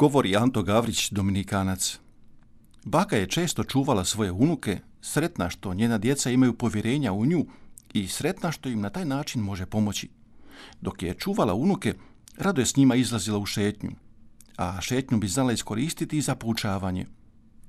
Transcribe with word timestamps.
Govori 0.00 0.36
Anto 0.36 0.62
Gavrić, 0.62 1.10
Dominikanac. 1.10 1.98
Baka 2.84 3.16
je 3.16 3.26
često 3.26 3.64
čuvala 3.64 4.04
svoje 4.04 4.32
unuke, 4.32 4.78
sretna 5.00 5.50
što 5.50 5.74
njena 5.74 5.98
djeca 5.98 6.30
imaju 6.30 6.54
povjerenja 6.54 7.12
u 7.12 7.26
nju 7.26 7.46
i 7.92 8.08
sretna 8.08 8.52
što 8.52 8.68
im 8.68 8.80
na 8.80 8.90
taj 8.90 9.04
način 9.04 9.42
može 9.42 9.66
pomoći. 9.66 10.08
Dok 10.80 11.02
je 11.02 11.14
čuvala 11.14 11.54
unuke, 11.54 11.94
rado 12.38 12.60
je 12.60 12.66
s 12.66 12.76
njima 12.76 12.94
izlazila 12.94 13.38
u 13.38 13.46
šetnju, 13.46 13.90
a 14.56 14.80
šetnju 14.80 15.18
bi 15.18 15.28
znala 15.28 15.52
iskoristiti 15.52 16.18
i 16.18 16.22
za 16.22 16.34
poučavanje. 16.34 17.06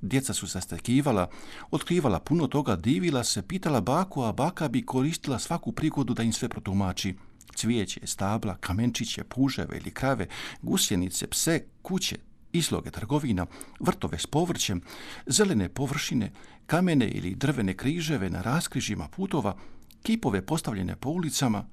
Djeca 0.01 0.33
su 0.33 0.47
sastakivala, 0.47 1.29
otkrivala 1.71 2.19
puno 2.19 2.47
toga, 2.47 2.75
divila 2.75 3.23
se, 3.23 3.41
pitala 3.41 3.81
baku, 3.81 4.23
a 4.23 4.31
baka 4.31 4.67
bi 4.67 4.85
koristila 4.85 5.39
svaku 5.39 5.71
prigodu 5.71 6.13
da 6.13 6.23
im 6.23 6.33
sve 6.33 6.49
protumači– 6.49 7.15
cvijeće, 7.55 7.99
stabla, 8.03 8.57
kamenčiće, 8.57 9.23
puževe 9.23 9.77
ili 9.77 9.91
krave, 9.91 10.27
gusjenice, 10.61 11.27
pse, 11.27 11.65
kuće, 11.81 12.17
izloge 12.53 12.91
trgovina, 12.91 13.45
vrtove 13.79 14.19
s 14.19 14.27
povrćem, 14.27 14.81
zelene 15.27 15.69
površine, 15.69 16.31
kamene 16.65 17.07
ili 17.07 17.35
drvene 17.35 17.73
križeve 17.73 18.29
na 18.29 18.41
raskrižima 18.41 19.07
putova, 19.07 19.55
kipove 20.03 20.45
postavljene 20.45 20.95
po 20.95 21.09
ulicama, 21.09 21.65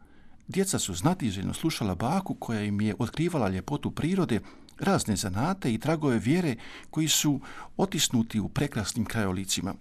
djeca 0.49 0.79
su 0.79 0.95
znatiželjno 0.95 1.55
slušala 1.55 1.95
baku 1.95 2.35
koja 2.35 2.63
im 2.63 2.81
je 2.81 2.95
otkrivala 2.99 3.49
ljepotu 3.49 3.91
prirode, 3.91 4.41
razne 4.79 5.17
zanate 5.17 5.75
i 5.75 5.79
tragove 5.79 6.19
vjere 6.19 6.57
koji 6.91 7.09
su 7.09 7.41
otisnuti 7.77 8.41
u 8.41 8.49
prekrasnim 8.49 9.05
krajolicima. 9.05 9.75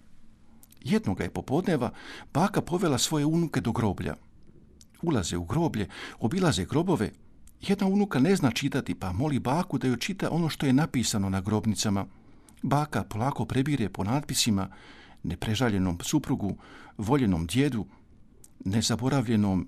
Jednoga 0.82 1.24
je 1.24 1.30
popodneva 1.30 1.92
baka 2.34 2.62
povela 2.62 2.98
svoje 2.98 3.26
unuke 3.26 3.62
do 3.62 3.72
groblja– 3.72 4.16
ulaze 5.02 5.38
u 5.38 5.46
groblje, 5.46 5.88
obilaze 6.20 6.66
grobove. 6.66 7.12
Jedna 7.62 7.88
unuka 7.88 8.20
ne 8.20 8.36
zna 8.36 8.52
čitati, 8.52 8.96
pa 8.96 9.12
moli 9.12 9.40
baku 9.40 9.78
da 9.78 9.88
joj 9.88 9.98
čita 9.98 10.30
ono 10.32 10.50
što 10.50 10.66
je 10.66 10.74
napisano 10.74 11.30
na 11.30 11.42
grobnicama. 11.42 12.06
Baka 12.62 13.04
polako 13.04 13.46
prebire 13.46 13.90
po 13.90 14.04
natpisima 14.04 14.70
neprežaljenom 15.24 16.00
suprugu, 16.04 16.58
voljenom 16.98 17.48
djedu, 17.48 17.86
nezaboravljenom 18.66 19.68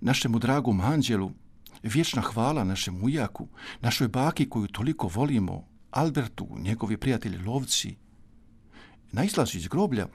našemu 0.00 0.38
dragom 0.38 0.80
anđelu, 0.80 1.30
vječna 1.82 2.22
hvala 2.22 2.64
našem 2.64 3.04
ujaku, 3.04 3.48
našoj 3.80 4.08
baki 4.08 4.48
koju 4.48 4.66
toliko 4.66 5.08
volimo, 5.08 5.64
Albertu, 5.90 6.48
njegovi 6.58 6.96
prijatelji 6.96 7.38
lovci. 7.38 7.96
Na 9.12 9.24
izlazu 9.24 9.58
iz 9.58 9.68
groblja 9.68 10.06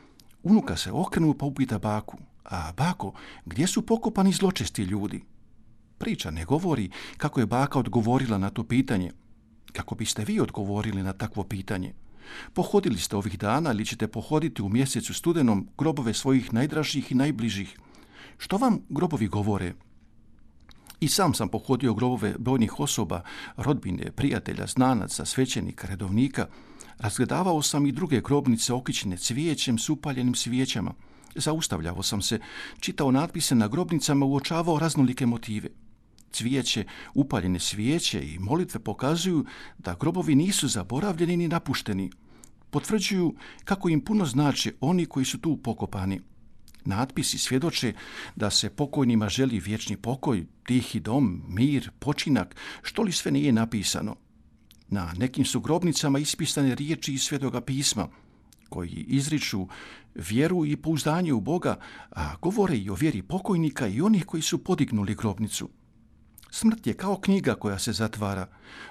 unuka 0.43 0.77
se 0.77 0.91
okrenu 0.91 1.33
pa 1.33 1.45
upita 1.45 1.79
baku, 1.79 2.17
a 2.47 2.71
bako, 2.71 3.13
gdje 3.45 3.67
su 3.67 3.81
pokopani 3.81 4.31
zločesti 4.31 4.83
ljudi? 4.83 5.23
Priča 5.97 6.31
ne 6.31 6.45
govori 6.45 6.89
kako 7.17 7.39
je 7.39 7.45
baka 7.45 7.79
odgovorila 7.79 8.37
na 8.37 8.49
to 8.49 8.63
pitanje. 8.63 9.11
Kako 9.71 9.95
biste 9.95 10.25
vi 10.25 10.39
odgovorili 10.39 11.03
na 11.03 11.13
takvo 11.13 11.43
pitanje? 11.43 11.93
Pohodili 12.53 12.97
ste 12.97 13.15
ovih 13.15 13.39
dana 13.39 13.71
ili 13.71 13.85
ćete 13.85 14.07
pohoditi 14.07 14.61
u 14.61 14.69
mjesecu 14.69 15.13
studenom 15.13 15.67
grobove 15.77 16.13
svojih 16.13 16.53
najdražih 16.53 17.11
i 17.11 17.15
najbližih. 17.15 17.79
Što 18.37 18.57
vam 18.57 18.79
grobovi 18.89 19.27
govore? 19.27 19.73
I 20.99 21.07
sam 21.07 21.33
sam 21.33 21.49
pohodio 21.49 21.93
grobove 21.93 22.35
brojnih 22.39 22.79
osoba, 22.79 23.21
rodbine, 23.57 24.11
prijatelja, 24.11 24.67
znanaca, 24.67 25.25
svećenika, 25.25 25.87
redovnika. 25.87 26.47
Razgledavao 26.97 27.61
sam 27.61 27.85
i 27.85 27.91
druge 27.91 28.21
grobnice 28.21 28.73
okićene 28.73 29.17
cvijećem 29.17 29.77
s 29.77 29.89
upaljenim 29.89 30.35
svijećama– 30.35 30.93
Zaustavljao 31.37 32.03
sam 32.03 32.21
se, 32.21 32.39
čitao 32.79 33.11
natpise 33.11 33.55
na 33.55 33.67
grobnicama, 33.67 34.25
uočavao 34.25 34.79
raznolike 34.79 35.25
motive. 35.25 35.69
Cvijeće, 36.31 36.85
upaljene 37.13 37.59
svijeće 37.59 38.21
i 38.21 38.39
molitve 38.39 38.79
pokazuju 38.79 39.45
da 39.77 39.95
grobovi 39.99 40.35
nisu 40.35 40.67
zaboravljeni 40.67 41.37
ni 41.37 41.47
napušteni. 41.47 42.11
Potvrđuju 42.69 43.35
kako 43.63 43.89
im 43.89 44.01
puno 44.01 44.25
znači 44.25 44.73
oni 44.81 45.05
koji 45.05 45.25
su 45.25 45.37
tu 45.37 45.57
pokopani. 45.57 46.21
Natpisi 46.85 47.37
svjedoče 47.37 47.93
da 48.35 48.49
se 48.49 48.69
pokojnima 48.69 49.29
želi 49.29 49.59
vječni 49.59 49.97
pokoj, 49.97 50.45
tihi 50.65 50.99
dom, 50.99 51.43
mir, 51.47 51.91
počinak, 51.99 52.55
što 52.81 53.01
li 53.01 53.11
sve 53.11 53.31
nije 53.31 53.51
napisano. 53.51 54.15
Na 54.87 55.13
nekim 55.17 55.45
su 55.45 55.59
grobnicama 55.59 56.19
ispisane 56.19 56.75
riječi 56.75 57.13
iz 57.13 57.21
svetoga 57.21 57.61
pisma– 57.61 58.07
koji 58.69 59.05
izriču 59.07 59.67
vjeru 60.15 60.65
i 60.65 60.75
pouzdanje 60.75 61.33
u 61.33 61.41
Boga, 61.41 61.79
a 62.11 62.35
govore 62.41 62.77
i 62.77 62.89
o 62.89 62.93
vjeri 62.93 63.21
pokojnika 63.21 63.87
i 63.87 64.01
onih 64.01 64.25
koji 64.25 64.41
su 64.41 64.63
podignuli 64.63 65.15
grobnicu. 65.15 65.69
Smrt 66.51 66.87
je 66.87 66.93
kao 66.93 67.19
knjiga 67.19 67.55
koja 67.55 67.79
se 67.79 67.93
zatvara. 67.93 68.47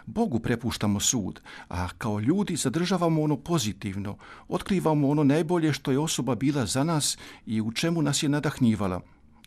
Bogu 0.07 0.39
prepuštamo 0.39 1.01
sud, 1.01 1.41
a 1.69 1.89
kao 1.99 2.21
ljudi 2.21 2.57
zadržavamo 2.57 3.23
ono 3.23 3.37
pozitivno, 3.37 4.17
otkrivamo 4.49 5.09
ono 5.09 5.25
najbolje 5.25 5.73
što 5.73 5.91
je 5.91 5.99
osoba 5.99 6.35
bila 6.35 6.67
za 6.67 6.85
nas 6.85 7.19
i 7.47 7.61
u 7.61 7.73
čemu 7.73 8.03
nas 8.03 8.23
je 8.23 8.29
nadahnjivala. 8.29 9.01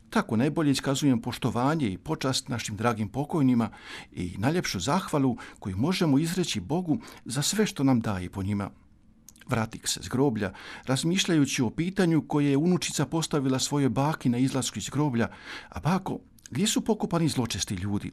Tako 0.10 0.36
najbolje 0.36 0.72
iskazujem 0.72 1.22
poštovanje 1.22 1.90
i 1.92 1.98
počast 1.98 2.48
našim 2.50 2.76
dragim 2.76 3.10
pokojnima 3.10 3.70
i 4.12 4.36
najljepšu 4.38 4.80
zahvalu 4.80 5.38
koju 5.60 5.78
možemo 5.78 6.20
izreći 6.20 6.60
Bogu 6.60 7.00
za 7.26 7.42
sve 7.42 7.66
što 7.66 7.84
nam 7.84 8.00
daje 8.00 8.30
po 8.30 8.44
njima. 8.44 8.70
Vratik 9.50 9.88
se 9.88 10.04
s 10.04 10.08
groblja, 10.08 10.54
razmišljajući 10.86 11.62
o 11.62 11.70
pitanju 11.70 12.22
koje 12.28 12.52
je 12.52 12.58
unučica 12.58 13.06
postavila 13.06 13.60
svoje 13.60 13.90
baki 13.90 14.30
na 14.30 14.38
izlasku 14.38 14.80
iz 14.80 14.90
groblja, 14.90 15.28
a 15.70 15.80
bako, 15.80 16.20
gdje 16.52 16.68
su 16.68 16.82
pokopani 16.82 17.30
zločesti 17.30 17.76
ljudi? 17.76 18.12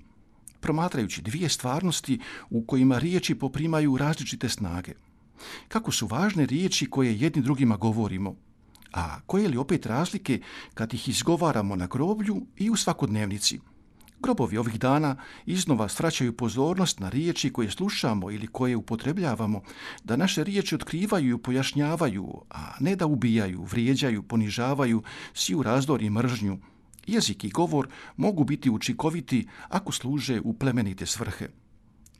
Promatrajući 0.60 1.22
dvije 1.22 1.48
stvarnosti 1.48 2.18
u 2.50 2.64
kojima 2.64 2.98
riječi 2.98 3.34
poprimaju 3.34 3.96
različite 3.96 4.48
snage. 4.48 4.92
Kako 5.68 5.92
su 5.92 6.06
važne 6.06 6.46
riječi 6.46 6.90
koje 6.90 7.18
jedni 7.18 7.42
drugima 7.42 7.76
govorimo, 7.76 8.34
a 8.92 9.20
koje 9.20 9.48
li 9.48 9.56
opet 9.56 9.86
razlike 9.86 10.40
kad 10.74 10.94
ih 10.94 11.08
izgovaramo 11.08 11.76
na 11.76 11.86
groblju 11.86 12.46
i 12.56 12.70
u 12.70 12.76
svakodnevnici– 12.76 13.60
Grobovi 14.26 14.58
ovih 14.58 14.78
dana 14.78 15.16
iznova 15.46 15.88
svraćaju 15.88 16.36
pozornost 16.36 17.00
na 17.00 17.08
riječi 17.08 17.52
koje 17.52 17.70
slušamo 17.70 18.30
ili 18.30 18.46
koje 18.46 18.76
upotrebljavamo, 18.76 19.62
da 20.04 20.16
naše 20.16 20.44
riječi 20.44 20.74
otkrivaju 20.74 21.36
i 21.36 21.42
pojašnjavaju, 21.42 22.42
a 22.50 22.72
ne 22.80 22.96
da 22.96 23.06
ubijaju, 23.06 23.62
vrijeđaju, 23.62 24.22
ponižavaju, 24.22 25.02
siju 25.34 25.62
razdor 25.62 26.02
i 26.02 26.10
mržnju. 26.10 26.58
Jezik 27.06 27.44
i 27.44 27.50
govor 27.50 27.88
mogu 28.16 28.44
biti 28.44 28.70
učinkoviti 28.70 29.46
ako 29.68 29.92
služe 29.92 30.40
u 30.40 30.52
plemenite 30.52 31.06
svrhe. 31.06 31.48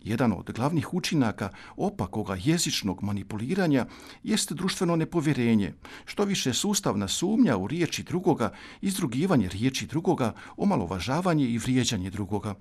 Jedan 0.06 0.33
od 0.33 0.53
glavnih 0.55 0.94
učinaka 0.94 1.49
opakoga 1.77 2.37
jezičnog 2.44 3.03
manipuliranja 3.03 3.87
jest 4.22 4.53
društveno 4.53 4.97
nepovjerenje, 4.97 5.75
što 6.05 6.25
više 6.25 6.55
sustavna 6.55 7.09
sumnja 7.09 7.56
u 7.56 7.67
riječi 7.67 8.03
drugoga, 8.03 8.53
izdrugivanje 8.81 9.49
riječi 9.49 9.87
drugoga, 9.87 10.33
omalovažavanje 10.56 11.49
i 11.49 11.59
vrijeđanje 11.59 12.11
drugoga. 12.11 12.55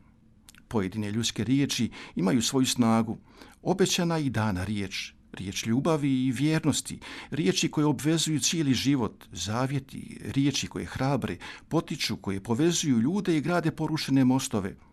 Pojedine 0.68 1.12
ljudske 1.12 1.44
riječi 1.44 1.92
imaju 2.16 2.42
svoju 2.42 2.66
snagu, 2.66 3.18
obećana 3.62 4.18
i 4.20 4.30
dana 4.30 4.64
riječ, 4.64 5.14
riječ 5.34 5.66
ljubavi 5.66 6.26
i 6.26 6.32
vjernosti, 6.32 7.00
riječi 7.32 7.72
koje 7.72 7.86
obvezuju 7.86 8.40
cijeli 8.40 8.74
život, 8.74 9.26
zavjeti, 9.32 10.18
riječi 10.36 10.68
koje 10.68 10.86
hrabre, 10.86 11.38
potiču, 11.70 12.18
koje 12.18 12.44
povezuju 12.44 13.00
ljude 13.00 13.38
i 13.38 13.42
grade 13.42 13.72
porušene 13.72 14.26
mostove– 14.26 14.76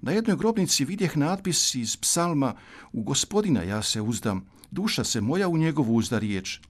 na 0.00 0.12
jednoj 0.12 0.36
grobnici 0.36 0.84
vidjeh 0.84 1.16
natpis 1.16 1.74
iz 1.74 1.96
psalma 1.96 2.54
U 2.92 3.02
gospodina 3.02 3.62
ja 3.62 3.82
se 3.82 4.00
uzdam, 4.00 4.46
duša 4.70 5.04
se 5.04 5.20
moja 5.20 5.48
u 5.48 5.56
njegovu 5.56 5.94
uzda 5.94 6.18
riječ. 6.18 6.60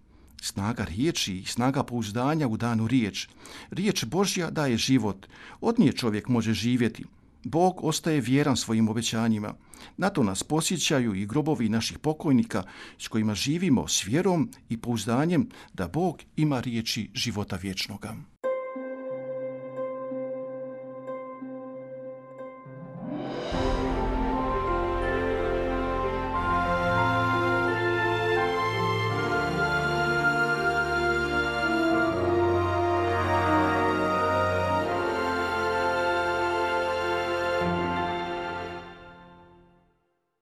Snaga 0.43 0.85
riječi 0.85 1.37
i 1.37 1.45
snaga 1.45 1.83
pouzdanja 1.83 2.49
u 2.49 2.57
danu 2.57 2.87
riječ. 2.87 3.29
Riječ 3.71 4.05
Božja 4.05 4.51
daje 4.51 4.77
život. 4.77 5.27
Od 5.61 5.79
nje 5.79 5.93
čovjek 5.93 6.29
može 6.29 6.53
živjeti. 6.53 7.05
Bog 7.45 7.85
ostaje 7.85 8.21
vjeran 8.21 8.57
svojim 8.57 8.89
obećanjima. 8.89 9.55
Na 9.97 10.11
to 10.11 10.23
nas 10.23 10.43
posjećaju 10.43 11.15
i 11.15 11.27
grobovi 11.27 11.69
naših 11.69 11.99
pokojnika 11.99 12.63
s 12.99 13.09
kojima 13.09 13.35
živimo 13.35 13.89
s 13.89 14.05
vjerom 14.07 14.51
i 14.69 14.77
pouzdanjem 14.77 15.49
da 15.73 15.89
Bog 15.89 16.23
ima 16.37 16.61
riječi 16.61 17.11
života 17.15 17.57
vječnoga. 17.57 18.34